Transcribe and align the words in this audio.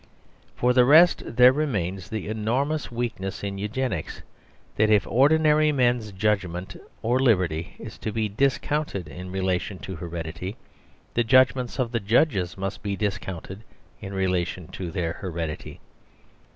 For 0.55 0.73
the 0.73 0.83
rest, 0.83 1.21
there 1.27 1.53
remains 1.53 2.09
the 2.09 2.27
enormous 2.27 2.91
weakness 2.91 3.43
in 3.43 3.59
Eugenics, 3.59 4.23
that 4.75 4.89
if 4.89 5.05
ordinary 5.05 5.71
men's 5.71 6.11
judgment 6.11 6.75
or 7.03 7.19
liberty 7.19 7.75
is 7.77 7.99
to 7.99 8.11
be 8.11 8.27
discounted 8.27 9.07
in 9.07 9.31
relation 9.31 9.77
to 9.77 9.97
heredity, 9.97 10.55
the 11.13 11.23
judgment 11.23 11.77
of 11.77 11.91
the 11.91 11.99
judges 11.99 12.57
must 12.57 12.81
be 12.81 12.95
discounted 12.95 13.63
in 14.01 14.11
relation 14.11 14.69
to 14.69 14.89
their 14.89 15.13
heredity. 15.13 15.79